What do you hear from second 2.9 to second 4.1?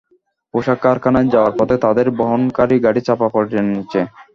চাপা পড়ে ট্রেনের নিচে।